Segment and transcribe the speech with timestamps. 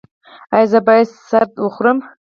[0.55, 1.97] ایا زه باید سردا وخورم؟